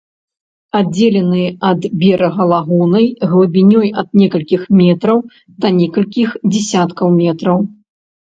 Аддзелены 0.77 1.41
ад 1.69 1.81
берага 2.03 2.47
лагунай 2.51 3.05
глыбінёй 3.33 3.87
ад 4.03 4.07
некалькіх 4.21 4.61
метраў 4.79 5.23
да 5.67 5.73
некалькіх 5.79 6.29
дзясяткаў 6.51 7.07
метраў. 7.21 7.63